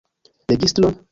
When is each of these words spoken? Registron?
Registron? 0.49 0.97